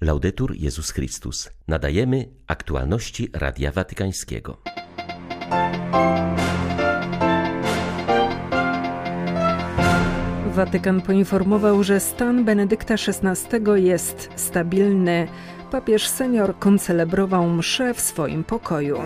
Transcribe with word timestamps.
Laudetur 0.00 0.54
Jezus 0.56 0.90
Chrystus. 0.90 1.50
Nadajemy 1.68 2.28
aktualności 2.46 3.30
Radia 3.32 3.72
Watykańskiego. 3.72 4.56
Watykan 10.46 11.00
poinformował, 11.00 11.84
że 11.84 12.00
stan 12.00 12.44
Benedykta 12.44 12.94
XVI 12.94 13.84
jest 13.84 14.28
stabilny. 14.36 15.28
Papież 15.70 16.08
senior 16.08 16.58
koncelebrował 16.58 17.48
mszę 17.48 17.94
w 17.94 18.00
swoim 18.00 18.44
pokoju. 18.44 18.98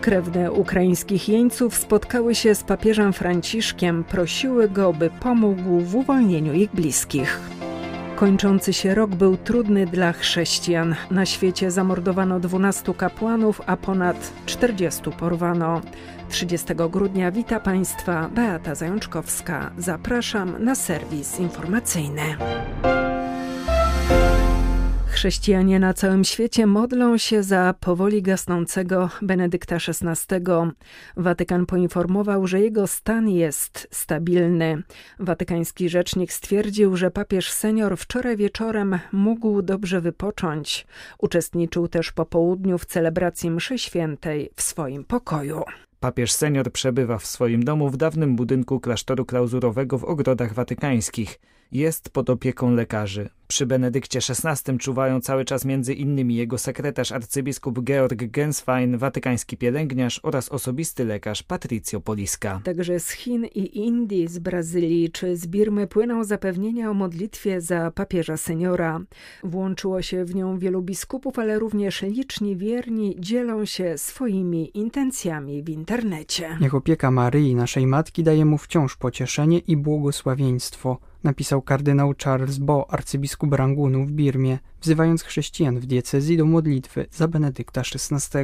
Krewne 0.00 0.52
ukraińskich 0.52 1.28
jeńców 1.28 1.74
spotkały 1.74 2.34
się 2.34 2.54
z 2.54 2.62
papieżem 2.62 3.12
Franciszkiem, 3.12 4.04
prosiły 4.04 4.68
go, 4.68 4.92
by 4.92 5.10
pomógł 5.20 5.80
w 5.80 5.94
uwolnieniu 5.94 6.52
ich 6.52 6.70
bliskich. 6.70 7.57
Kończący 8.18 8.72
się 8.72 8.94
rok 8.94 9.10
był 9.10 9.36
trudny 9.36 9.86
dla 9.86 10.12
chrześcijan. 10.12 10.94
Na 11.10 11.26
świecie 11.26 11.70
zamordowano 11.70 12.40
12 12.40 12.94
kapłanów, 12.94 13.60
a 13.66 13.76
ponad 13.76 14.32
40 14.46 15.02
porwano. 15.10 15.80
30 16.28 16.74
grudnia 16.90 17.30
wita 17.32 17.60
Państwa 17.60 18.28
Beata 18.34 18.74
Zajączkowska. 18.74 19.70
Zapraszam 19.78 20.64
na 20.64 20.74
serwis 20.74 21.40
informacyjny. 21.40 22.22
Chrześcijanie 25.18 25.78
na 25.78 25.94
całym 25.94 26.24
świecie 26.24 26.66
modlą 26.66 27.18
się 27.18 27.42
za 27.42 27.74
powoli 27.80 28.22
gasnącego 28.22 29.10
Benedykta 29.22 29.76
XVI. 29.76 30.36
Watykan 31.16 31.66
poinformował, 31.66 32.46
że 32.46 32.60
jego 32.60 32.86
stan 32.86 33.28
jest 33.28 33.88
stabilny. 33.90 34.82
Watykański 35.18 35.88
rzecznik 35.88 36.32
stwierdził, 36.32 36.96
że 36.96 37.10
papież 37.10 37.52
senior 37.52 37.96
wczoraj 37.96 38.36
wieczorem 38.36 38.98
mógł 39.12 39.62
dobrze 39.62 40.00
wypocząć. 40.00 40.86
Uczestniczył 41.18 41.88
też 41.88 42.12
po 42.12 42.26
południu 42.26 42.78
w 42.78 42.86
celebracji 42.86 43.50
mszy 43.50 43.78
świętej 43.78 44.50
w 44.54 44.62
swoim 44.62 45.04
pokoju. 45.04 45.62
Papież 46.00 46.32
senior 46.32 46.72
przebywa 46.72 47.18
w 47.18 47.26
swoim 47.26 47.64
domu 47.64 47.90
w 47.90 47.96
dawnym 47.96 48.36
budynku 48.36 48.80
klasztoru 48.80 49.24
klauzurowego 49.24 49.98
w 49.98 50.04
ogrodach 50.04 50.54
watykańskich. 50.54 51.38
Jest 51.72 52.10
pod 52.10 52.30
opieką 52.30 52.74
lekarzy. 52.74 53.30
Przy 53.48 53.66
Benedykcie 53.66 54.18
XVI 54.18 54.78
czuwają 54.78 55.20
cały 55.20 55.44
czas 55.44 55.64
między 55.64 55.94
innymi 55.94 56.36
jego 56.36 56.58
sekretarz 56.58 57.12
arcybiskup 57.12 57.80
Georg 57.84 58.24
Genswein, 58.30 58.98
watykański 58.98 59.56
pielęgniarz 59.56 60.20
oraz 60.22 60.48
osobisty 60.48 61.04
lekarz 61.04 61.42
Patricio 61.42 62.00
Poliska. 62.00 62.60
Także 62.64 63.00
z 63.00 63.10
Chin 63.10 63.44
i 63.44 63.78
Indii, 63.78 64.28
z 64.28 64.38
Brazylii 64.38 65.10
czy 65.10 65.36
z 65.36 65.46
Birmy 65.46 65.86
płyną 65.86 66.24
zapewnienia 66.24 66.90
o 66.90 66.94
modlitwie 66.94 67.60
za 67.60 67.90
papieża 67.90 68.36
seniora. 68.36 69.00
Włączyło 69.44 70.02
się 70.02 70.24
w 70.24 70.34
nią 70.34 70.58
wielu 70.58 70.82
biskupów, 70.82 71.38
ale 71.38 71.58
również 71.58 72.02
liczni 72.02 72.56
wierni 72.56 73.16
dzielą 73.18 73.64
się 73.64 73.98
swoimi 73.98 74.78
intencjami 74.78 75.62
w 75.62 75.68
internecie. 75.68 76.58
Niech 76.60 76.74
opieka 76.74 77.10
Maryi, 77.10 77.54
naszej 77.54 77.86
Matki, 77.86 78.22
daje 78.22 78.44
mu 78.44 78.58
wciąż 78.58 78.96
pocieszenie 78.96 79.58
i 79.58 79.76
błogosławieństwo 79.76 80.98
napisał 81.24 81.62
kardynał 81.62 82.14
Charles 82.24 82.58
Bo, 82.58 82.90
arcybiskup 82.90 83.52
Rangunu 83.52 84.04
w 84.04 84.12
Birmie, 84.12 84.58
wzywając 84.80 85.22
chrześcijan 85.22 85.80
w 85.80 85.86
diecezji 85.86 86.36
do 86.36 86.44
modlitwy 86.44 87.06
za 87.10 87.28
Benedykta 87.28 87.80
XVI. 87.80 88.38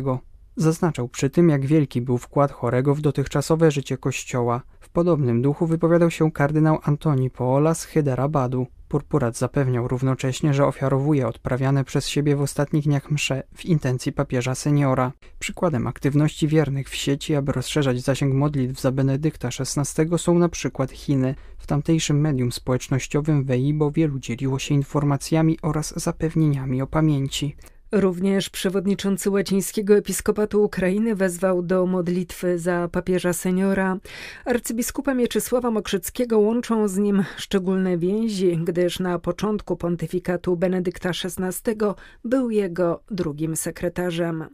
Zaznaczał 0.57 1.09
przy 1.09 1.31
tym, 1.31 1.49
jak 1.49 1.67
wielki 1.67 2.01
był 2.01 2.19
wkład 2.19 2.53
chorego 2.53 2.95
w 2.95 3.01
dotychczasowe 3.01 3.71
życie 3.71 3.99
Kościoła. 3.99 4.63
W 4.81 4.89
podobnym 4.89 5.43
duchu 5.43 5.67
wypowiadał 5.67 6.11
się 6.11 6.33
kardynał 6.33 6.79
Antoni 6.83 7.31
Poola 7.31 7.75
z 7.75 7.85
Hyderabadu. 7.85 8.67
Purpurat 8.89 9.37
zapewniał 9.39 9.89
równocześnie, 9.89 10.55
że 10.55 10.67
ofiarowuje 10.67 11.29
odprawiane 11.29 11.85
przez 11.85 12.09
siebie 12.09 12.37
w 12.37 12.41
ostatnich 12.41 12.85
dniach 12.85 13.11
msze 13.11 13.43
w 13.55 13.65
intencji 13.65 14.13
papieża 14.13 14.55
seniora. 14.55 15.13
Przykładem 15.39 15.87
aktywności 15.87 16.49
wiernych 16.49 16.89
w 16.89 16.95
sieci, 16.95 17.35
aby 17.35 17.53
rozszerzać 17.53 18.01
zasięg 18.01 18.35
modlitw 18.35 18.81
za 18.81 18.93
Benedykta 18.93 19.49
XVI 19.49 20.19
są 20.19 20.39
na 20.39 20.49
przykład 20.49 20.91
Chiny. 20.93 21.35
W 21.65 21.67
tamtejszym 21.67 22.21
medium 22.21 22.53
społecznościowym 22.53 23.45
Weibo 23.45 23.91
wielu 23.91 24.19
dzieliło 24.19 24.59
się 24.59 24.75
informacjami 24.75 25.59
oraz 25.63 25.95
zapewnieniami 25.97 26.83
o 26.83 26.87
pamięci. 26.87 27.57
Również 27.97 28.51
przewodniczący 28.51 29.31
łacińskiego 29.31 29.97
episkopatu 29.97 30.65
Ukrainy 30.65 31.15
wezwał 31.15 31.63
do 31.63 31.87
modlitwy 31.87 32.59
za 32.59 32.89
papieża 32.93 33.33
seniora. 33.33 33.99
Arcybiskupa 34.45 35.15
Mieczysława 35.15 35.71
Mokrzyckiego 35.71 36.39
łączą 36.39 36.89
z 36.89 36.97
nim 36.97 37.25
szczególne 37.37 37.99
więzi, 37.99 38.59
gdyż 38.65 39.01
na 39.01 39.19
początku 39.19 39.77
pontyfikatu 39.77 40.57
Benedykta 40.57 41.09
XVI 41.09 41.77
był 42.25 42.51
jego 42.51 43.03
drugim 43.11 43.57
sekretarzem. 43.57 44.45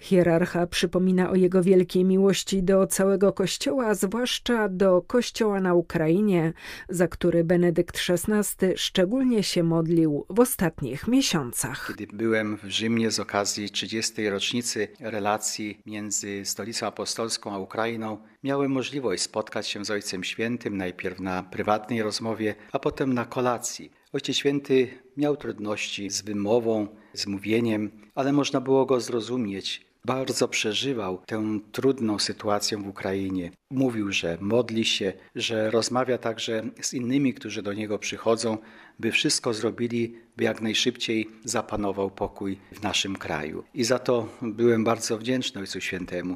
Hierarcha 0.00 0.66
przypomina 0.66 1.30
o 1.30 1.34
jego 1.34 1.62
wielkiej 1.62 2.04
miłości 2.04 2.62
do 2.62 2.86
całego 2.86 3.32
Kościoła, 3.32 3.94
zwłaszcza 3.94 4.68
do 4.68 5.02
Kościoła 5.02 5.60
na 5.60 5.74
Ukrainie, 5.74 6.52
za 6.88 7.08
który 7.08 7.44
Benedykt 7.44 8.00
XVI 8.08 8.66
szczególnie 8.76 9.42
się 9.42 9.62
modlił 9.62 10.26
w 10.30 10.40
ostatnich 10.40 11.08
miesiącach. 11.08 11.92
Byłem 12.12 12.56
w 12.56 12.64
Rzymie, 12.64 12.87
Rzymie 12.88 13.10
z 13.10 13.20
okazji 13.20 13.70
30. 13.70 14.28
rocznicy 14.28 14.88
relacji 15.00 15.78
między 15.86 16.44
Stolicą 16.44 16.86
Apostolską 16.86 17.54
a 17.54 17.58
Ukrainą 17.58 18.18
miałem 18.42 18.72
możliwość 18.72 19.22
spotkać 19.22 19.68
się 19.68 19.84
z 19.84 19.90
Ojcem 19.90 20.24
Świętym 20.24 20.76
najpierw 20.76 21.20
na 21.20 21.42
prywatnej 21.42 22.02
rozmowie, 22.02 22.54
a 22.72 22.78
potem 22.78 23.14
na 23.14 23.24
kolacji. 23.24 23.92
Ojciec 24.12 24.36
Święty 24.36 24.88
miał 25.16 25.36
trudności 25.36 26.10
z 26.10 26.22
wymową, 26.22 26.88
z 27.12 27.26
mówieniem, 27.26 27.90
ale 28.14 28.32
można 28.32 28.60
było 28.60 28.86
go 28.86 29.00
zrozumieć 29.00 29.87
bardzo 30.08 30.48
przeżywał 30.48 31.22
tę 31.26 31.58
trudną 31.72 32.18
sytuację 32.18 32.78
w 32.78 32.88
Ukrainie. 32.88 33.50
Mówił, 33.70 34.12
że 34.12 34.38
modli 34.40 34.84
się, 34.84 35.12
że 35.34 35.70
rozmawia 35.70 36.18
także 36.18 36.62
z 36.80 36.94
innymi, 36.94 37.34
którzy 37.34 37.62
do 37.62 37.72
niego 37.72 37.98
przychodzą, 37.98 38.58
by 38.98 39.12
wszystko 39.12 39.54
zrobili, 39.54 40.14
by 40.36 40.44
jak 40.44 40.60
najszybciej 40.60 41.28
zapanował 41.44 42.10
pokój 42.10 42.58
w 42.72 42.82
naszym 42.82 43.16
kraju. 43.16 43.64
I 43.74 43.84
za 43.84 43.98
to 43.98 44.28
byłem 44.42 44.84
bardzo 44.84 45.18
wdzięczny 45.18 45.60
Ojcu 45.60 45.80
Świętemu. 45.80 46.34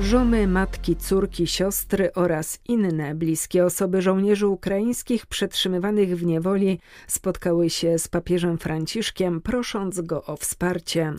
Żony, 0.00 0.46
matki, 0.46 0.96
córki, 0.96 1.46
siostry 1.46 2.12
oraz 2.14 2.58
inne 2.68 3.14
bliskie 3.14 3.64
osoby 3.64 4.02
żołnierzy 4.02 4.46
ukraińskich 4.46 5.26
przetrzymywanych 5.26 6.18
w 6.18 6.24
niewoli 6.24 6.80
spotkały 7.06 7.70
się 7.70 7.98
z 7.98 8.08
papieżem 8.08 8.58
Franciszkiem, 8.58 9.40
prosząc 9.40 10.00
go 10.00 10.24
o 10.24 10.36
wsparcie. 10.36 11.12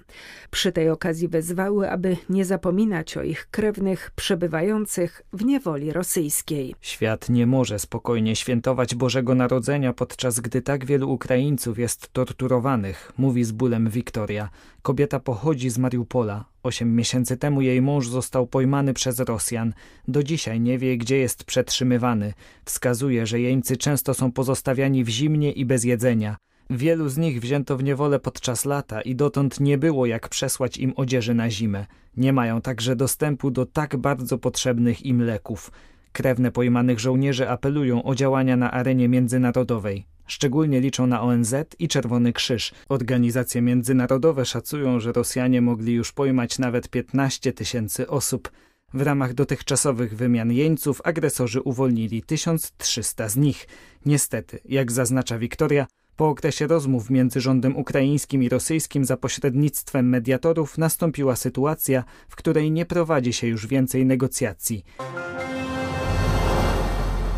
Przy 0.52 0.72
tej 0.72 0.90
okazji 0.90 1.28
wezwały, 1.28 1.92
aby 1.92 2.18
nie 2.30 2.46
zapominać 2.46 3.18
o 3.18 3.24
ich 3.24 3.48
krewnych 3.52 4.12
przebywających 4.16 5.22
w 5.34 5.46
niewoli 5.46 5.94
rosyjskiej. 5.94 6.76
Świat 6.82 7.30
nie 7.30 7.48
może 7.48 7.80
spokojnie 7.80 8.36
świętować 8.36 8.96
Bożego 8.96 9.36
Narodzenia, 9.36 9.94
podczas 9.94 10.40
gdy 10.40 10.62
tak 10.62 10.86
wielu 10.86 11.12
Ukraińców 11.12 11.80
jest 11.80 12.14
torturowanych, 12.14 13.12
mówi 13.18 13.44
z 13.44 13.52
bólem 13.52 13.90
Wiktoria. 13.90 14.50
Kobieta 14.82 15.20
pochodzi 15.20 15.70
z 15.70 15.78
Mariupola. 15.78 16.46
Osiem 16.64 16.96
miesięcy 16.96 17.38
temu 17.38 17.62
jej 17.62 17.82
mąż 17.82 18.08
został 18.08 18.48
pojmany 18.48 18.94
przez 18.94 19.20
Rosjan. 19.20 19.74
Do 20.08 20.24
dzisiaj 20.24 20.60
nie 20.60 20.78
wie, 20.78 20.98
gdzie 20.98 21.18
jest 21.18 21.44
przetrzymywany. 21.44 22.34
Wskazuje, 22.66 23.26
że 23.26 23.40
jeńcy 23.40 23.78
często 23.78 24.14
są 24.14 24.32
pozostawiani 24.32 25.04
w 25.04 25.10
zimnie 25.10 25.52
i 25.52 25.66
bez 25.66 25.84
jedzenia. 25.84 26.38
Wielu 26.70 27.10
z 27.10 27.18
nich 27.18 27.42
wzięto 27.42 27.78
w 27.78 27.84
niewolę 27.84 28.20
podczas 28.20 28.66
lata 28.66 29.02
i 29.02 29.16
dotąd 29.16 29.60
nie 29.60 29.78
było 29.78 30.06
jak 30.06 30.30
przesłać 30.30 30.78
im 30.78 30.94
odzieży 30.96 31.34
na 31.34 31.50
zimę. 31.50 31.86
Nie 32.18 32.34
mają 32.34 32.62
także 32.62 32.96
dostępu 32.96 33.52
do 33.52 33.66
tak 33.66 33.98
bardzo 33.98 34.38
potrzebnych 34.38 35.06
im 35.06 35.22
leków. 35.22 35.72
Krewne 36.12 36.52
pojmanych 36.52 37.00
żołnierzy 37.00 37.50
apelują 37.50 38.04
o 38.04 38.16
działania 38.16 38.58
na 38.58 38.72
arenie 38.72 39.10
międzynarodowej. 39.10 40.06
Szczególnie 40.32 40.82
liczą 40.82 41.08
na 41.08 41.22
ONZ 41.22 41.56
i 41.80 41.88
Czerwony 41.88 42.34
Krzyż. 42.34 42.72
Organizacje 42.90 43.62
międzynarodowe 43.62 44.46
szacują, 44.46 45.00
że 45.00 45.12
Rosjanie 45.12 45.62
mogli 45.62 45.94
już 45.94 46.12
pojmać 46.12 46.60
nawet 46.60 46.90
15 46.90 47.54
tysięcy 47.54 48.08
osób. 48.08 48.52
W 48.94 49.02
ramach 49.02 49.34
dotychczasowych 49.34 50.16
wymian 50.16 50.52
jeńców 50.52 51.02
agresorzy 51.04 51.62
uwolnili 51.62 52.24
1300 52.24 53.30
z 53.30 53.38
nich. 53.38 53.68
Niestety, 54.06 54.60
jak 54.66 54.92
zaznacza 54.92 55.38
Wiktoria, 55.40 55.88
po 56.16 56.30
okresie 56.30 56.68
rozmów 56.68 57.10
między 57.10 57.42
rządem 57.42 57.78
ukraińskim 57.78 58.44
i 58.44 58.50
rosyjskim 58.50 59.06
za 59.06 59.18
pośrednictwem 59.18 60.10
mediatorów 60.10 60.78
nastąpiła 60.78 61.36
sytuacja, 61.36 62.04
w 62.30 62.36
której 62.36 62.72
nie 62.72 62.86
prowadzi 62.86 63.34
się 63.34 63.48
już 63.48 63.68
więcej 63.68 64.06
negocjacji. 64.06 64.84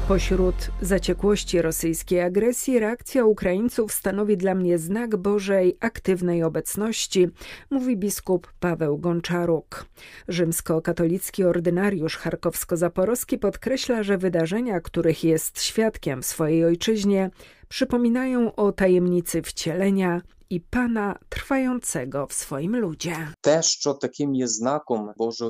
Pośród 0.08 0.56
zaciekłości 0.82 1.62
rosyjskiej 1.62 2.22
agresji 2.22 2.80
reakcja 2.80 3.26
Ukraińców 3.26 3.94
stanowi 3.94 4.38
dla 4.38 4.56
mnie 4.56 4.78
znak 4.78 5.18
Bożej 5.18 5.78
aktywnej 5.80 6.44
obecności, 6.44 7.28
mówi 7.70 7.98
biskup 7.98 8.54
Paweł 8.60 8.98
Gonczaruk. 8.98 9.86
Rzymskokatolicki 10.28 11.44
ordynariusz 11.44 12.18
charkowsko-zaporowski 12.18 13.38
podkreśla, 13.38 14.04
że 14.04 14.18
wydarzenia, 14.18 14.80
których 14.80 15.24
jest 15.24 15.62
świadkiem 15.62 16.22
w 16.22 16.26
swojej 16.26 16.66
ojczyźnie, 16.66 17.30
przypominają 17.70 18.56
o 18.56 18.72
tajemnicy 18.72 19.42
wcielenia 19.42 20.22
i 20.50 20.60
Pana 20.62 21.18
trwającego 21.30 22.28
w 22.28 22.34
swoim 22.34 22.78
ludzie. 22.78 23.16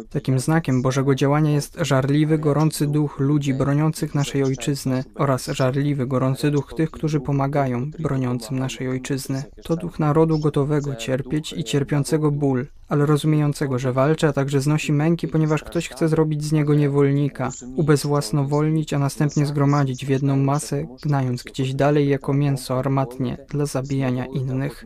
Takim 0.10 0.40
znakiem 0.40 0.82
Bożego 0.82 1.16
działania 1.16 1.52
jest 1.52 1.78
żarliwy, 1.82 2.38
gorący 2.38 2.88
duch 2.88 3.20
ludzi 3.20 3.54
broniących 3.54 4.16
naszej 4.16 4.44
ojczyzny 4.44 5.04
oraz 5.16 5.46
żarliwy, 5.46 6.08
gorący 6.08 6.52
duch 6.52 6.74
tych, 6.74 6.92
którzy 6.92 7.20
pomagają 7.20 7.92
broniącym 8.00 8.60
naszej 8.60 8.90
ojczyzny. 8.90 9.44
To 9.64 9.76
duch 9.76 10.00
narodu 10.00 10.40
gotowego 10.40 10.96
cierpieć 10.96 11.54
i 11.54 11.64
cierpiącego 11.64 12.32
ból, 12.32 12.66
ale 12.90 13.06
rozumiejącego, 13.06 13.80
że 13.80 13.94
walczy, 13.94 14.28
a 14.28 14.34
także 14.34 14.62
znosi 14.62 14.94
męki, 14.94 15.28
ponieważ 15.28 15.64
ktoś 15.64 15.90
chce 15.90 16.10
zrobić 16.10 16.44
z 16.44 16.52
niego 16.52 16.76
niewolnika, 16.76 17.52
ubezwłasnowolnić, 17.76 18.94
a 18.94 19.00
następnie 19.00 19.46
zgromadzić 19.46 20.06
w 20.06 20.10
jedną 20.10 20.38
masę, 20.38 20.88
gnając 21.04 21.44
gdzieś 21.44 21.74
dalej 21.74 22.10
jako 22.10 22.34
mięso 22.34 22.80
armatnie 22.80 23.38
dla 23.50 23.66
zabijania 23.66 24.26
innych. 24.26 24.83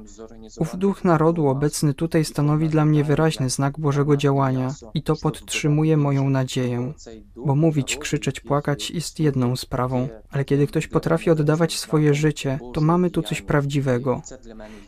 Ów 0.60 0.78
duch 0.78 1.04
narodu 1.04 1.48
obecny 1.48 1.94
tutaj 1.94 2.26
stanowi 2.26 2.70
dla 2.70 2.86
mnie 2.86 3.04
wyraźny 3.04 3.50
znak 3.50 3.80
Bożego 3.80 4.18
działania 4.18 4.74
i 4.94 5.04
to 5.04 5.16
podtrzymuje 5.16 5.98
moją 5.98 6.30
nadzieję. 6.30 6.94
Bo 7.36 7.56
mówić, 7.56 7.98
krzyczeć, 7.98 8.40
płakać 8.40 8.92
jest 8.92 9.20
jedną 9.20 9.56
sprawą, 9.56 10.10
ale 10.32 10.46
kiedy 10.46 10.68
ktoś 10.68 10.88
potrafi 10.88 11.30
oddawać 11.30 11.80
swoje 11.80 12.14
życie, 12.14 12.60
to 12.74 12.82
mamy 12.82 13.12
tu 13.12 13.22
coś 13.22 13.42
prawdziwego. 13.42 14.22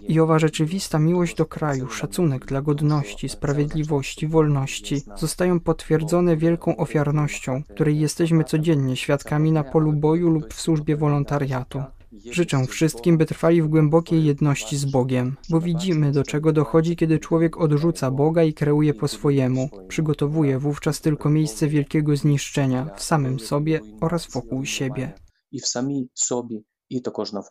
I 0.07 0.19
owa 0.19 0.39
rzeczywista 0.39 0.99
miłość 0.99 1.35
do 1.35 1.45
kraju, 1.45 1.87
szacunek 1.87 2.45
dla 2.45 2.61
godności, 2.61 3.29
sprawiedliwości, 3.29 4.27
wolności 4.27 5.01
zostają 5.17 5.59
potwierdzone 5.59 6.37
wielką 6.37 6.77
ofiarnością, 6.77 7.63
której 7.63 7.99
jesteśmy 7.99 8.43
codziennie 8.43 8.95
świadkami 8.95 9.51
na 9.51 9.63
polu 9.63 9.93
boju 9.93 10.29
lub 10.29 10.53
w 10.53 10.61
służbie 10.61 10.95
wolontariatu. 10.95 11.83
Życzę 12.11 12.65
wszystkim, 12.65 13.17
by 13.17 13.25
trwali 13.25 13.61
w 13.61 13.67
głębokiej 13.67 14.23
jedności 14.23 14.77
z 14.77 14.85
Bogiem, 14.85 15.37
bo 15.49 15.61
widzimy, 15.61 16.11
do 16.11 16.23
czego 16.23 16.53
dochodzi, 16.53 16.95
kiedy 16.95 17.19
człowiek 17.19 17.57
odrzuca 17.57 18.11
Boga 18.11 18.43
i 18.43 18.53
kreuje 18.53 18.93
po 18.93 19.07
swojemu. 19.07 19.69
Przygotowuje 19.87 20.59
wówczas 20.59 21.01
tylko 21.01 21.29
miejsce 21.29 21.67
wielkiego 21.67 22.15
zniszczenia 22.15 22.89
w 22.95 23.03
samym 23.03 23.39
sobie 23.39 23.79
oraz 24.01 24.31
wokół 24.31 24.65
siebie. 24.65 25.13
I 25.51 25.59
w 25.59 25.67
sami 25.67 26.09
sobie, 26.13 26.59
i 26.89 27.01
to 27.01 27.11
każdego. 27.11 27.45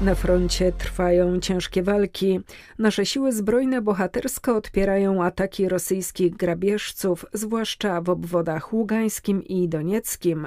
Na 0.00 0.14
froncie 0.14 0.72
trwają 0.72 1.40
ciężkie 1.40 1.82
walki. 1.82 2.40
Nasze 2.78 3.06
siły 3.06 3.32
zbrojne 3.32 3.82
bohatersko 3.82 4.56
odpierają 4.56 5.24
ataki 5.24 5.68
rosyjskich 5.68 6.36
grabieżców, 6.36 7.26
zwłaszcza 7.32 8.00
w 8.00 8.10
obwodach 8.10 8.72
ługańskim 8.72 9.44
i 9.44 9.68
donieckim. 9.68 10.46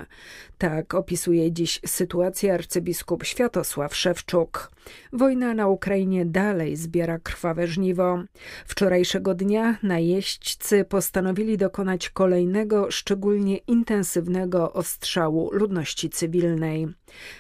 Tak 0.58 0.94
opisuje 0.94 1.52
dziś 1.52 1.80
sytuację 1.86 2.54
arcybiskup 2.54 3.24
Światosław 3.24 3.96
Szewczuk. 3.96 4.72
Wojna 5.14 5.54
na 5.54 5.68
Ukrainie 5.68 6.26
dalej 6.26 6.76
zbiera 6.76 7.20
krwawe 7.20 7.68
żniwo. 7.68 8.24
Wczorajszego 8.66 9.34
dnia 9.34 9.78
najeźdźcy 9.84 10.86
postanowili 10.86 11.58
dokonać 11.58 12.10
kolejnego, 12.10 12.92
szczególnie 12.92 13.58
intensywnego 13.58 14.74
ostrzału 14.74 15.50
ludności 15.54 16.10
cywilnej. 16.10 16.88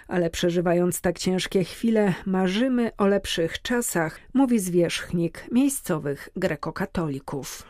Ale 0.08 0.30
przeżywając 0.30 1.02
tak 1.02 1.20
ciężkie 1.20 1.64
chwile, 1.64 2.14
marzymy 2.26 2.92
o 2.98 3.08
lepszych 3.08 3.62
czasach, 3.62 4.20
mówi 4.34 4.60
zwierzchnik 4.60 5.48
miejscowych 5.52 6.30
grekokatolików. 6.36 7.64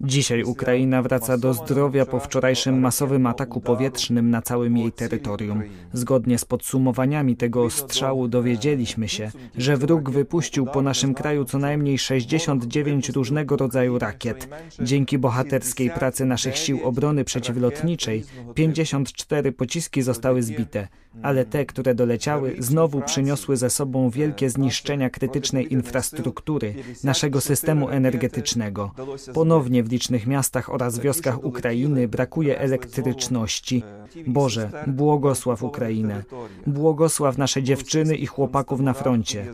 Dzisiaj 0.00 0.42
Ukraina 0.42 1.02
wraca 1.02 1.38
do 1.38 1.54
zdrowia 1.54 2.06
po 2.06 2.20
wczorajszym 2.20 2.80
masowym 2.80 3.26
ataku 3.26 3.60
powietrznym 3.60 4.30
na 4.30 4.42
całym 4.42 4.76
jej 4.76 4.92
terytorium. 4.92 5.62
Zgodnie 5.92 6.38
z 6.38 6.44
podsumowaniami 6.88 7.36
tego 7.36 7.64
ostrzału 7.64 8.28
dowiedzieliśmy 8.28 9.08
się, 9.08 9.30
że 9.56 9.76
wróg 9.76 10.10
wypuścił 10.10 10.66
po 10.66 10.82
naszym 10.82 11.14
kraju 11.14 11.44
co 11.44 11.58
najmniej 11.58 11.98
69 11.98 13.08
różnego 13.08 13.56
rodzaju 13.56 13.98
rakiet. 13.98 14.48
Dzięki 14.80 15.18
bohaterskiej 15.18 15.90
pracy 15.90 16.24
naszych 16.24 16.56
sił 16.56 16.80
obrony 16.84 17.24
przeciwlotniczej 17.24 18.24
54 18.54 19.52
pociski 19.52 20.02
zostały 20.02 20.42
zbite, 20.42 20.88
ale 21.22 21.44
te, 21.44 21.66
które 21.66 21.94
doleciały, 21.94 22.56
znowu 22.58 23.00
przyniosły 23.00 23.56
ze 23.56 23.70
sobą 23.70 24.10
wielkie 24.10 24.50
zniszczenia 24.50 25.10
krytycznej 25.10 25.72
infrastruktury 25.72 26.74
naszego 27.04 27.40
systemu 27.40 27.88
energetycznego. 27.88 28.90
Ponownie 29.34 29.82
w 29.82 29.90
licznych 29.90 30.26
miastach 30.26 30.70
oraz 30.74 30.98
wioskach 30.98 31.44
Ukrainy 31.44 32.08
brakuje 32.08 32.58
elektryczności. 32.58 33.82
Boże, 34.26 34.70
błogosław 34.86 35.62
Ukrainę. 35.62 36.22
Błogosław 36.66 37.38
nasze 37.38 37.62
dziewczyny 37.62 38.16
i 38.16 38.26
chłopaków 38.26 38.80
na 38.80 38.92
froncie. 38.92 39.46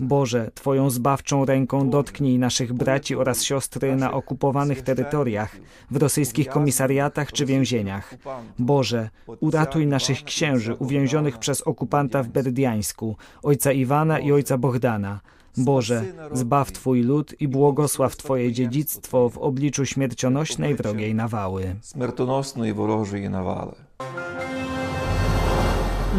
Boże, 0.00 0.50
Twoją 0.54 0.90
zbawczą 0.90 1.44
ręką 1.44 1.90
dotknij 1.90 2.38
naszych 2.38 2.72
braci 2.72 3.16
oraz 3.16 3.42
siostry 3.42 3.96
na 3.96 4.12
okupowanych 4.12 4.82
terytoriach, 4.82 5.56
w 5.90 5.96
rosyjskich 5.96 6.48
komisariatach 6.48 7.32
czy 7.32 7.46
więzieniach. 7.46 8.14
Boże, 8.58 9.10
uratuj 9.40 9.86
naszych 9.86 10.24
księży 10.24 10.74
uwięzionych 10.74 11.11
uwięzionych 11.12 11.38
przez 11.38 11.60
okupanta 11.62 12.22
w 12.22 12.28
Berdiańsku, 12.28 13.16
ojca 13.42 13.72
Iwana 13.72 14.18
i 14.18 14.32
ojca 14.32 14.58
Bohdana. 14.58 15.20
Boże, 15.56 16.04
zbaw 16.32 16.72
Twój 16.72 17.02
lud 17.02 17.34
i 17.40 17.48
błogosław 17.48 18.16
Twoje 18.16 18.52
dziedzictwo 18.52 19.28
w 19.28 19.38
obliczu 19.38 19.86
śmiercionośnej 19.86 20.74
wrogiej 20.74 21.14
nawały. 21.14 21.76
Śmiercionośnej 21.92 22.74
wrogiej 22.74 23.30
nawały. 23.30 23.74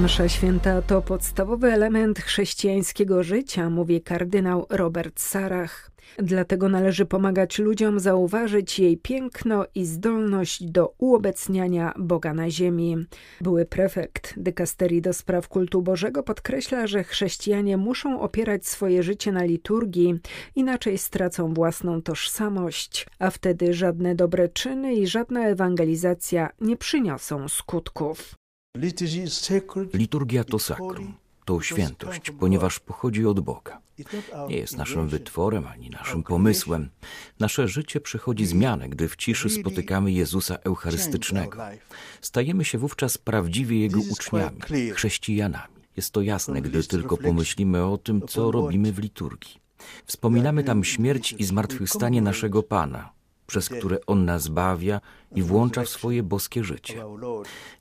Msza 0.02 0.30
święta 0.30 0.82
to 0.82 1.02
podstawowy 1.02 1.74
element 1.74 2.20
chrześcijańskiego 2.20 3.24
życia, 3.24 3.70
mówi 3.70 4.02
kardynał 4.02 4.66
Robert 4.70 5.20
Sarach. 5.20 5.92
Dlatego 6.18 6.70
należy 6.70 7.06
pomagać 7.06 7.60
ludziom 7.60 8.00
zauważyć 8.00 8.80
jej 8.80 8.98
piękno 8.98 9.66
i 9.76 9.86
zdolność 9.86 10.64
do 10.64 10.94
uobecniania 10.98 11.94
Boga 12.00 12.34
na 12.34 12.50
ziemi. 12.50 12.98
Były 13.42 13.66
prefekt 13.66 14.34
dykasterii 14.38 15.02
do 15.02 15.14
spraw 15.14 15.48
kultu 15.48 15.82
Bożego 15.82 16.24
podkreśla, 16.24 16.88
że 16.88 17.04
chrześcijanie 17.04 17.78
muszą 17.78 18.22
opierać 18.22 18.68
swoje 18.68 19.04
życie 19.04 19.32
na 19.32 19.44
liturgii, 19.44 20.20
inaczej 20.56 20.98
stracą 20.98 21.54
własną 21.54 22.02
tożsamość, 22.02 23.08
a 23.20 23.30
wtedy 23.30 23.74
żadne 23.74 24.16
dobre 24.16 24.50
czyny 24.50 24.94
i 24.94 25.08
żadna 25.08 25.48
ewangelizacja 25.48 26.50
nie 26.62 26.78
przyniosą 26.78 27.48
skutków. 27.50 28.43
Liturgia 29.94 30.44
to 30.44 30.60
sakrum, 30.60 31.14
to 31.46 31.62
świętość, 31.62 32.32
ponieważ 32.32 32.80
pochodzi 32.80 33.26
od 33.26 33.40
Boga. 33.40 33.82
Nie 34.50 34.56
jest 34.56 34.78
naszym 34.78 35.08
wytworem 35.08 35.68
ani 35.68 35.90
naszym 35.90 36.24
pomysłem. 36.24 36.90
Nasze 37.40 37.68
życie 37.68 38.02
przychodzi 38.02 38.46
zmianę, 38.46 38.90
gdy 38.90 39.10
w 39.10 39.16
ciszy 39.16 39.50
spotykamy 39.50 40.12
Jezusa 40.12 40.56
Eucharystycznego. 40.56 41.58
Stajemy 42.22 42.66
się 42.66 42.78
wówczas 42.78 43.18
prawdziwie 43.18 43.80
Jego 43.80 44.00
uczniami, 44.12 44.62
chrześcijanami. 44.94 45.74
Jest 45.98 46.12
to 46.12 46.22
jasne, 46.22 46.62
gdy 46.62 46.84
tylko 46.84 47.18
pomyślimy 47.18 47.86
o 47.86 47.98
tym, 47.98 48.22
co 48.28 48.52
robimy 48.52 48.92
w 48.92 49.00
liturgii. 49.00 49.62
Wspominamy 50.06 50.64
tam 50.64 50.84
śmierć 50.84 51.36
i 51.38 51.44
zmartwychwstanie 51.44 52.22
naszego 52.22 52.64
Pana, 52.64 53.14
przez 53.48 53.70
które 53.70 54.06
On 54.06 54.26
nas 54.26 54.48
bawia 54.48 55.02
i 55.36 55.44
włącza 55.44 55.84
w 55.84 55.90
swoje 55.90 56.24
boskie 56.24 56.64
życie. 56.64 57.04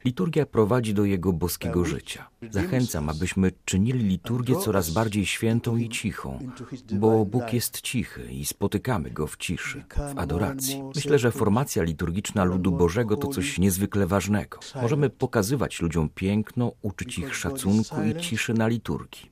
Liturgia 0.05 0.47
prowadzi 0.47 0.95
do 0.95 1.05
Jego 1.05 1.33
boskiego 1.33 1.85
życia. 1.85 2.29
Zachęcam, 2.51 3.09
abyśmy 3.09 3.53
czynili 3.65 4.05
liturgię 4.05 4.57
coraz 4.57 4.91
bardziej 4.91 5.27
świętą 5.27 5.77
i 5.77 5.89
cichą, 5.89 6.39
bo 6.93 7.25
Bóg 7.25 7.53
jest 7.53 7.81
cichy 7.81 8.33
i 8.33 8.45
spotykamy 8.45 9.11
Go 9.11 9.27
w 9.27 9.37
ciszy, 9.37 9.85
w 10.15 10.19
adoracji. 10.19 10.83
Myślę, 10.95 11.19
że 11.19 11.33
formacja 11.33 11.83
liturgiczna 11.83 12.45
ludu 12.45 12.73
Bożego 12.73 13.17
to 13.17 13.29
coś 13.29 13.59
niezwykle 13.59 14.07
ważnego. 14.07 14.59
Możemy 14.83 15.11
pokazywać 15.11 15.81
ludziom 15.81 16.09
piękno, 16.09 16.73
uczyć 16.83 17.19
ich 17.19 17.37
szacunku 17.37 18.03
i 18.03 18.21
ciszy 18.21 18.55
na 18.55 18.69
liturgii. 18.69 19.32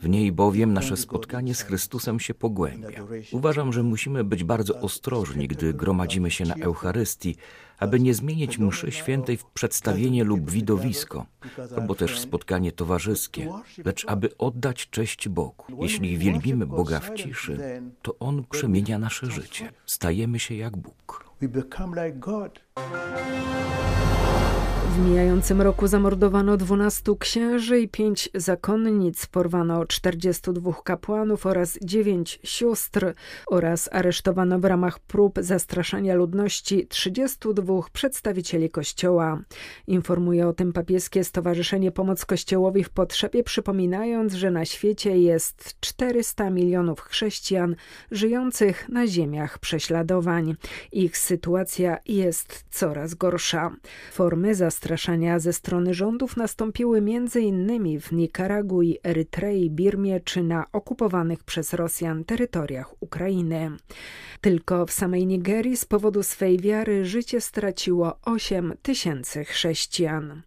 W 0.00 0.08
niej 0.08 0.32
bowiem 0.32 0.72
nasze 0.72 0.96
spotkanie 0.96 1.54
z 1.54 1.62
Chrystusem 1.62 2.20
się 2.20 2.34
pogłębia. 2.34 3.02
Uważam, 3.32 3.72
że 3.72 3.82
musimy 3.82 4.24
być 4.24 4.44
bardzo 4.44 4.80
ostrożni, 4.80 5.48
gdy 5.48 5.74
gromadzimy 5.74 6.30
się 6.30 6.44
na 6.44 6.54
Eucharystii, 6.54 7.36
aby 7.78 8.00
nie 8.00 8.14
zmienić 8.14 8.58
mszy 8.58 8.92
świętej 8.92 9.36
w 9.36 9.44
przedstawienie 9.44 10.24
lub 10.24 10.50
widowisko, 10.50 11.26
albo 11.76 11.94
też 11.94 12.20
spotkanie 12.20 12.72
towarzyskie, 12.72 13.48
lecz 13.84 14.04
aby 14.08 14.36
oddać 14.36 14.90
cześć 14.90 15.28
Bogu. 15.28 15.64
Jeśli 15.80 16.18
wielbimy 16.18 16.66
Boga 16.66 17.00
w 17.00 17.14
ciszy, 17.14 17.82
to 18.02 18.18
On 18.18 18.44
przemienia 18.50 18.98
nasze 18.98 19.30
życie. 19.30 19.72
Stajemy 19.86 20.38
się 20.38 20.54
jak 20.54 20.76
Bóg. 20.76 21.24
W 24.94 24.98
mijającym 24.98 25.62
roku 25.62 25.86
zamordowano 25.86 26.56
12 26.56 27.12
księży 27.18 27.80
i 27.80 27.88
5 27.88 28.28
zakonnic, 28.34 29.26
porwano 29.26 29.86
42 29.86 30.72
kapłanów 30.84 31.46
oraz 31.46 31.78
9 31.82 32.40
sióstr 32.44 33.14
oraz 33.46 33.88
aresztowano 33.92 34.58
w 34.58 34.64
ramach 34.64 34.98
prób 34.98 35.38
zastraszania 35.40 36.14
ludności 36.14 36.86
32 36.86 37.82
przedstawicieli 37.92 38.70
kościoła. 38.70 39.40
Informuje 39.86 40.48
o 40.48 40.52
tym 40.52 40.72
papieskie 40.72 41.24
Stowarzyszenie 41.24 41.92
Pomoc 41.92 42.24
Kościołowi 42.24 42.84
w 42.84 42.90
Potrzebie, 42.90 43.44
przypominając, 43.44 44.32
że 44.32 44.50
na 44.50 44.64
świecie 44.64 45.18
jest 45.18 45.80
400 45.80 46.50
milionów 46.50 47.00
chrześcijan 47.00 47.76
żyjących 48.10 48.88
na 48.88 49.06
ziemiach 49.06 49.58
prześladowań. 49.58 50.56
Ich 50.92 51.18
sytuacja 51.18 51.98
jest 52.06 52.64
coraz 52.70 53.14
gorsza. 53.14 53.76
Formy 54.12 54.54
zastraszania 54.54 54.83
zastraszania 54.84 55.38
ze 55.38 55.52
strony 55.52 55.94
rządów 55.94 56.36
nastąpiły 56.36 56.98
m.in. 56.98 58.00
w 58.00 58.12
Nikaragui, 58.12 58.98
Erytrei, 59.04 59.70
Birmie 59.70 60.20
czy 60.20 60.42
na 60.42 60.64
okupowanych 60.72 61.44
przez 61.44 61.72
Rosjan 61.72 62.24
terytoriach 62.24 63.02
Ukrainy. 63.02 63.70
Tylko 64.40 64.86
w 64.86 64.92
samej 64.92 65.26
Nigerii 65.26 65.76
z 65.76 65.84
powodu 65.84 66.22
swej 66.22 66.58
wiary 66.58 67.04
życie 67.04 67.40
straciło 67.40 68.18
8 68.24 68.74
tysięcy 68.82 69.44
chrześcijan. 69.44 70.42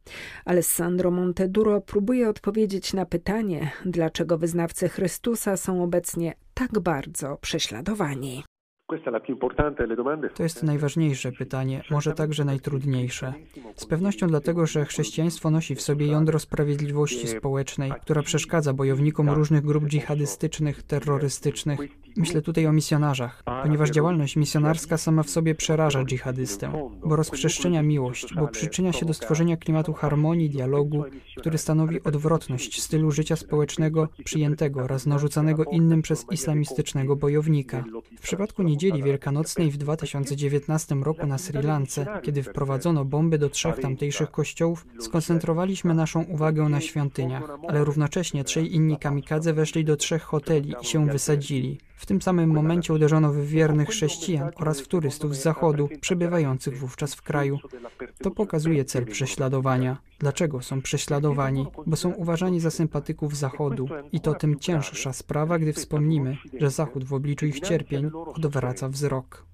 Alessandro 0.45 1.11
Monteduro 1.11 1.81
próbuje 1.81 2.29
odpowiedzieć 2.29 2.93
na 2.93 3.05
pytanie, 3.05 3.71
dlaczego 3.85 4.37
wyznawcy 4.37 4.89
Chrystusa 4.89 5.57
są 5.57 5.83
obecnie 5.83 6.33
tak 6.53 6.79
bardzo 6.79 7.37
prześladowani. 7.37 8.43
To 10.35 10.43
jest 10.43 10.63
najważniejsze 10.63 11.31
pytanie, 11.31 11.81
może 11.91 12.13
także 12.13 12.45
najtrudniejsze. 12.45 13.33
Z 13.75 13.85
pewnością 13.85 14.27
dlatego, 14.27 14.65
że 14.65 14.85
chrześcijaństwo 14.85 15.49
nosi 15.51 15.75
w 15.75 15.81
sobie 15.81 16.07
jądro 16.07 16.39
sprawiedliwości 16.39 17.27
społecznej, 17.27 17.91
która 18.01 18.21
przeszkadza 18.21 18.73
bojownikom 18.73 19.29
różnych 19.29 19.65
grup 19.65 19.83
dżihadystycznych, 19.87 20.83
terrorystycznych. 20.83 21.79
Myślę 22.17 22.41
tutaj 22.41 22.67
o 22.67 22.73
misjonarzach, 22.73 23.43
ponieważ 23.63 23.89
działalność 23.89 24.35
misjonarska 24.35 24.97
sama 24.97 25.23
w 25.23 25.29
sobie 25.29 25.55
przeraża 25.55 26.05
dżihadystę, 26.05 26.89
bo 27.05 27.15
rozprzestrzenia 27.15 27.83
miłość, 27.83 28.33
bo 28.35 28.47
przyczynia 28.47 28.93
się 28.93 29.05
do 29.05 29.13
stworzenia 29.13 29.57
klimatu 29.57 29.93
harmonii, 29.93 30.49
dialogu, 30.49 31.03
który 31.37 31.57
stanowi 31.57 32.03
odwrotność 32.03 32.81
stylu 32.81 33.11
życia 33.11 33.35
społecznego 33.35 34.07
przyjętego 34.23 34.81
oraz 34.81 35.05
narzucanego 35.05 35.63
innym 35.63 36.01
przez 36.01 36.25
islamistycznego 36.31 37.15
bojownika. 37.15 37.83
W 38.17 38.21
przypadku 38.21 38.63
niedzieli 38.63 39.03
wielkanocnej 39.03 39.71
w 39.71 39.77
2019 39.77 40.95
roku 40.95 41.27
na 41.27 41.37
Sri 41.37 41.61
Lance, 41.61 42.05
kiedy 42.23 42.43
wprowadzono 42.43 43.05
bomby 43.05 43.37
do 43.37 43.49
trzech 43.49 43.79
tamtejszych 43.79 44.31
kościołów, 44.31 44.85
skoncentrowaliśmy 44.99 45.93
naszą 45.93 46.23
uwagę 46.23 46.69
na 46.69 46.81
świątyniach, 46.81 47.43
ale 47.67 47.83
równocześnie 47.83 48.43
trzej 48.43 48.75
inni 48.75 48.97
kamikadze 48.97 49.53
weszli 49.53 49.85
do 49.85 49.97
trzech 49.97 50.23
hoteli 50.23 50.73
i 50.81 50.85
się 50.85 51.05
wysadzili. 51.05 51.86
W 51.97 52.05
tym 52.05 52.21
samym 52.21 52.49
momencie 52.49 52.93
uderzono 52.93 53.33
w 53.33 53.37
wiernych 53.37 53.89
chrześcijan 53.89 54.51
oraz 54.55 54.81
w 54.81 54.87
turystów 54.87 55.35
z 55.35 55.41
zachodu 55.41 55.89
przebywających 56.01 56.77
wówczas 56.77 57.15
w 57.15 57.21
kraju. 57.21 57.59
To 58.23 58.31
pokazuje 58.31 58.85
cel 58.85 59.05
prześladowania. 59.05 59.97
Dlaczego 60.19 60.61
są 60.61 60.81
prześladowani? 60.81 61.67
Bo 61.85 61.95
są 61.95 62.11
uważani 62.13 62.59
za 62.59 62.71
sympatyków 62.71 63.37
Zachodu. 63.37 63.87
I 64.11 64.19
to 64.19 64.33
tym 64.33 64.59
cięższa 64.59 65.13
sprawa, 65.13 65.59
gdy 65.59 65.73
wspomnimy, 65.73 66.37
że 66.59 66.69
Zachód 66.69 67.03
w 67.03 67.13
obliczu 67.13 67.45
ich 67.45 67.59
cierpień 67.59 68.11
odwraca 68.35 68.89
wzrok. 68.89 69.45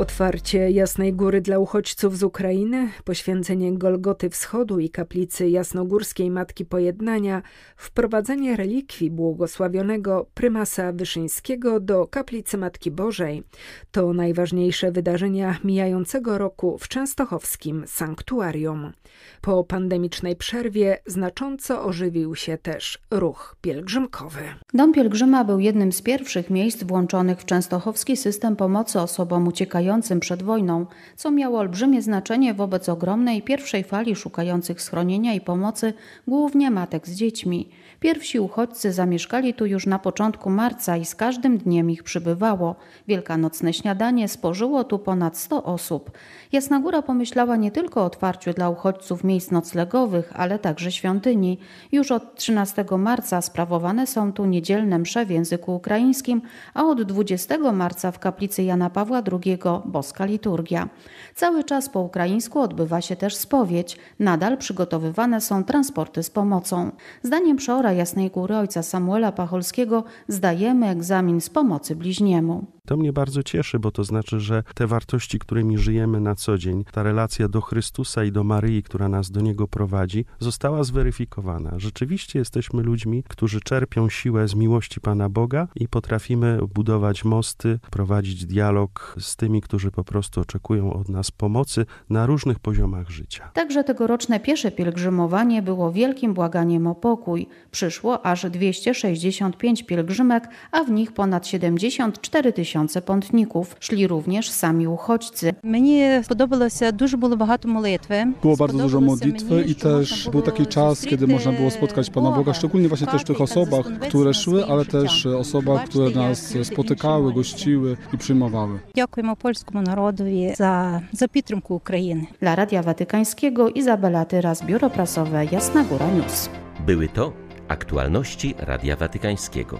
Otwarcie 0.00 0.70
Jasnej 0.70 1.12
Góry 1.12 1.40
dla 1.40 1.58
uchodźców 1.58 2.18
z 2.18 2.22
Ukrainy, 2.22 2.90
poświęcenie 3.04 3.78
Golgoty 3.78 4.30
Wschodu 4.30 4.78
i 4.78 4.90
kaplicy 4.90 5.48
Jasnogórskiej 5.48 6.30
Matki 6.30 6.64
Pojednania, 6.64 7.42
wprowadzenie 7.76 8.56
relikwii 8.56 9.10
błogosławionego 9.10 10.26
prymasa 10.34 10.92
Wyszyńskiego 10.92 11.80
do 11.80 12.06
kaplicy 12.06 12.58
Matki 12.58 12.90
Bożej 12.90 13.42
to 13.90 14.12
najważniejsze 14.12 14.92
wydarzenia 14.92 15.58
mijającego 15.64 16.38
roku 16.38 16.78
w 16.78 16.88
częstochowskim 16.88 17.84
sanktuarium. 17.86 18.92
Po 19.40 19.64
pandemicznej 19.64 20.36
przerwie 20.36 20.98
znacząco 21.06 21.84
ożywił 21.84 22.34
się 22.34 22.58
też 22.58 22.98
ruch 23.10 23.56
pielgrzymkowy. 23.60 24.40
Dom 24.74 24.92
Pielgrzyma 24.92 25.44
był 25.44 25.58
jednym 25.58 25.92
z 25.92 26.02
pierwszych 26.02 26.50
miejsc 26.50 26.84
włączonych 26.84 27.40
w 27.40 27.44
częstochowski 27.44 28.16
system 28.16 28.56
pomocy 28.56 29.00
osobom 29.00 29.48
uciekającym 29.48 29.89
przed 30.20 30.42
wojną, 30.42 30.86
co 31.16 31.30
miało 31.30 31.58
olbrzymie 31.58 32.02
znaczenie 32.02 32.54
wobec 32.54 32.88
ogromnej 32.88 33.42
pierwszej 33.42 33.84
fali 33.84 34.16
szukających 34.16 34.82
schronienia 34.82 35.34
i 35.34 35.40
pomocy, 35.40 35.92
głównie 36.28 36.70
matek 36.70 37.08
z 37.08 37.14
dziećmi. 37.14 37.68
Pierwsi 38.00 38.40
uchodźcy 38.40 38.92
zamieszkali 38.92 39.54
tu 39.54 39.66
już 39.66 39.86
na 39.86 39.98
początku 39.98 40.50
marca 40.50 40.96
i 40.96 41.04
z 41.04 41.14
każdym 41.14 41.58
dniem 41.58 41.90
ich 41.90 42.02
przybywało. 42.02 42.76
Wielkanocne 43.08 43.72
śniadanie 43.72 44.28
spożyło 44.28 44.84
tu 44.84 44.98
ponad 44.98 45.38
100 45.38 45.64
osób. 45.64 46.10
Jasna 46.52 46.80
Góra 46.80 47.02
pomyślała 47.02 47.56
nie 47.56 47.70
tylko 47.70 48.02
o 48.02 48.04
otwarciu 48.04 48.52
dla 48.52 48.68
uchodźców 48.70 49.24
miejsc 49.24 49.50
noclegowych, 49.50 50.32
ale 50.34 50.58
także 50.58 50.92
świątyni. 50.92 51.58
Już 51.92 52.12
od 52.12 52.34
13 52.34 52.84
marca 52.98 53.42
sprawowane 53.42 54.06
są 54.06 54.32
tu 54.32 54.46
niedzielne 54.46 54.98
msze 54.98 55.26
w 55.26 55.30
języku 55.30 55.74
ukraińskim, 55.74 56.42
a 56.74 56.84
od 56.84 57.02
20 57.02 57.72
marca 57.72 58.12
w 58.12 58.18
kaplicy 58.18 58.62
Jana 58.62 58.90
Pawła 58.90 59.22
II 59.32 59.58
boska 59.78 60.24
liturgia. 60.24 60.88
Cały 61.34 61.64
czas 61.64 61.88
po 61.88 62.00
ukraińsku 62.00 62.60
odbywa 62.60 63.00
się 63.00 63.16
też 63.16 63.36
spowiedź. 63.36 63.98
Nadal 64.18 64.58
przygotowywane 64.58 65.40
są 65.40 65.64
transporty 65.64 66.22
z 66.22 66.30
pomocą. 66.30 66.90
Zdaniem 67.22 67.56
przeora 67.56 67.92
Jasnej 67.92 68.30
Góry 68.30 68.56
ojca 68.56 68.82
Samuela 68.82 69.32
Pacholskiego 69.32 70.04
zdajemy 70.28 70.88
egzamin 70.88 71.40
z 71.40 71.50
pomocy 71.50 71.96
bliźniemu. 71.96 72.64
To 72.86 72.96
mnie 72.96 73.12
bardzo 73.12 73.42
cieszy, 73.42 73.78
bo 73.78 73.90
to 73.90 74.04
znaczy, 74.04 74.40
że 74.40 74.62
te 74.74 74.86
wartości, 74.86 75.38
którymi 75.38 75.78
żyjemy 75.78 76.20
na 76.20 76.34
co 76.34 76.58
dzień, 76.58 76.84
ta 76.92 77.02
relacja 77.02 77.48
do 77.48 77.60
Chrystusa 77.60 78.24
i 78.24 78.32
do 78.32 78.44
Maryi, 78.44 78.82
która 78.82 79.08
nas 79.08 79.30
do 79.30 79.40
Niego 79.40 79.68
prowadzi, 79.68 80.24
została 80.38 80.84
zweryfikowana. 80.84 81.70
Rzeczywiście 81.76 82.38
jesteśmy 82.38 82.82
ludźmi, 82.82 83.24
którzy 83.28 83.60
czerpią 83.60 84.08
siłę 84.08 84.48
z 84.48 84.54
miłości 84.54 85.00
Pana 85.00 85.28
Boga 85.28 85.68
i 85.74 85.88
potrafimy 85.88 86.58
budować 86.74 87.24
mosty, 87.24 87.78
prowadzić 87.90 88.46
dialog 88.46 89.16
z 89.20 89.36
tymi, 89.36 89.60
którzy 89.60 89.90
po 89.90 90.04
prostu 90.04 90.40
oczekują 90.40 90.92
od 90.92 91.08
nas 91.08 91.30
pomocy 91.30 91.86
na 92.10 92.26
różnych 92.26 92.58
poziomach 92.58 93.10
życia. 93.10 93.50
Także 93.54 93.84
tegoroczne 93.84 94.40
piesze 94.40 94.70
pielgrzymowanie 94.70 95.62
było 95.62 95.92
wielkim 95.92 96.34
błaganiem 96.34 96.86
o 96.86 96.94
pokój. 96.94 97.46
Przyszło 97.70 98.26
aż 98.26 98.50
265 98.50 99.82
pielgrzymek, 99.82 100.48
a 100.72 100.84
w 100.84 100.90
nich 100.90 101.12
ponad 101.12 101.46
74 101.46 102.52
tysiące 102.52 102.69
tysiące 102.69 103.01
pątników. 103.01 103.75
Szli 103.79 104.07
również 104.07 104.49
sami 104.49 104.87
uchodźcy. 104.87 105.53
Mnie 105.63 106.23
podobało 106.27 106.69
się, 106.69 106.93
dużo 106.93 107.17
było 107.17 107.37
bardzo 107.37 107.67
modlitwy. 107.67 108.25
Było 108.41 108.57
bardzo 108.57 108.77
dużo 108.77 109.01
modlitwy 109.01 109.63
i 109.63 109.75
też 109.75 110.29
był 110.31 110.41
taki 110.41 110.67
czas, 110.67 111.01
kiedy 111.01 111.27
można 111.27 111.51
było 111.51 111.71
spotkać 111.71 112.09
Pana 112.09 112.31
Boga, 112.31 112.53
szczególnie 112.53 112.87
właśnie 112.87 113.07
też 113.07 113.21
w 113.21 113.25
tych 113.25 113.41
osobach, 113.41 113.85
które 113.99 114.33
szły, 114.33 114.65
ale 114.65 114.85
też 114.85 115.25
osobach, 115.25 115.89
które 115.89 116.09
nas 116.09 116.53
spotykały, 116.63 117.33
gościły 117.33 117.97
i 118.13 118.17
przyjmowały. 118.17 118.79
Dziękujemy 118.95 119.35
polskiemu 119.35 119.81
narodowi 119.81 120.55
za, 120.55 121.01
za 121.11 121.27
підтримку 121.27 121.75
Ukrainy. 121.75 122.25
Dla 122.39 122.55
Radia 122.55 122.83
Watykańskiego 122.83 123.69
Izabela 123.69 124.25
Tyras, 124.25 124.65
Biuro 124.65 124.89
Prasowe 124.89 125.45
Jasna 125.45 125.83
Góra 125.83 126.11
News. 126.11 126.49
Były 126.85 127.07
to 127.07 127.33
aktualności 127.67 128.55
Radia 128.57 128.95
Watykańskiego. 128.95 129.79